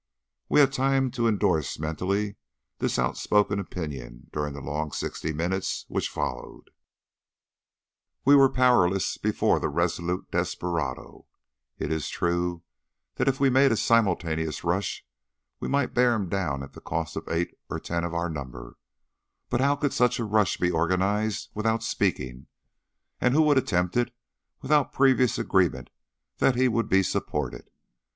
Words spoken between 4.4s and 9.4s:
the long sixty minutes which followed; we were powerless